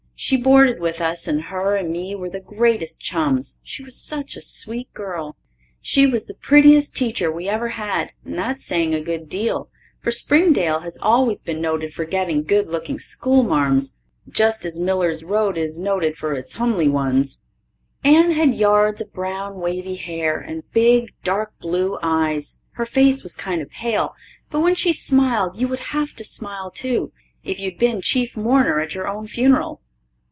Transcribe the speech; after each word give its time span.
She 0.23 0.37
boarded 0.37 0.79
with 0.79 1.01
us 1.01 1.27
and 1.27 1.45
her 1.45 1.75
and 1.75 1.89
me 1.89 2.13
were 2.13 2.29
the 2.29 2.39
greatest 2.39 3.01
chums. 3.01 3.59
She 3.63 3.83
was 3.83 3.99
just 4.05 4.37
a 4.37 4.41
sweet 4.43 4.93
girl. 4.93 5.35
She 5.81 6.05
was 6.05 6.27
the 6.27 6.35
prettiest 6.35 6.95
teacher 6.95 7.31
we 7.31 7.49
ever 7.49 7.69
had, 7.69 8.13
and 8.23 8.37
that's 8.37 8.63
saying 8.63 8.93
a 8.93 9.01
good 9.01 9.27
deal, 9.29 9.71
for 9.99 10.11
Springdale 10.11 10.81
has 10.81 10.99
always 11.01 11.41
been 11.41 11.59
noted 11.59 11.95
for 11.95 12.05
getting 12.05 12.43
good 12.43 12.67
looking 12.67 12.99
schoolmarms, 12.99 13.97
just 14.29 14.63
as 14.63 14.77
Miller's 14.77 15.23
Road 15.23 15.57
is 15.57 15.79
noted 15.79 16.15
for 16.17 16.33
its 16.33 16.53
humly 16.53 16.87
ones. 16.87 17.41
Anne 18.03 18.29
had 18.29 18.53
yards 18.53 19.01
of 19.01 19.11
brown 19.11 19.55
wavy 19.59 19.95
hair 19.95 20.37
and 20.37 20.61
big, 20.71 21.07
dark 21.23 21.51
blue 21.59 21.97
eyes. 22.03 22.59
Her 22.73 22.85
face 22.85 23.23
was 23.23 23.35
kind 23.35 23.59
o' 23.59 23.65
pale, 23.65 24.13
but 24.51 24.59
when 24.61 24.75
she 24.75 24.93
smiled 24.93 25.57
you 25.57 25.67
would 25.67 25.79
have 25.79 26.13
to 26.13 26.23
smile 26.23 26.69
too, 26.69 27.11
if 27.43 27.59
you'd 27.59 27.79
been 27.79 28.01
chief 28.03 28.37
mourner 28.37 28.79
at 28.79 28.93
your 28.93 29.07
own 29.07 29.25
funeral. 29.25 29.81